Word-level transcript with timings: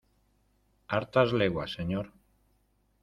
¡hartas 0.87 1.29
leguas, 1.39 1.73
señor! 1.77 2.07